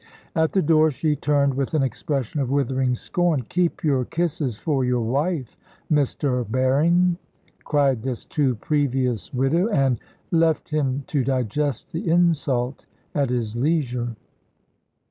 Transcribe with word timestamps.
At 0.35 0.53
the 0.53 0.63
door 0.63 0.89
she 0.89 1.15
turned 1.15 1.53
with 1.53 1.75
an 1.75 1.83
expression 1.83 2.39
of 2.39 2.49
withering 2.49 2.95
scorn. 2.95 3.43
"Keep 3.49 3.83
your 3.83 4.03
kisses 4.05 4.57
for 4.57 4.83
your 4.83 5.01
wife, 5.03 5.55
Mr. 5.91 6.43
Berring!" 6.49 7.17
cried 7.65 8.01
this 8.01 8.25
too 8.25 8.55
previous 8.55 9.31
widow, 9.31 9.67
and 9.67 9.99
left 10.31 10.71
him 10.71 11.03
to 11.05 11.23
digest 11.23 11.91
the 11.91 12.09
insult 12.09 12.87
at 13.13 13.29
his 13.29 13.55
leisure. 13.55 14.15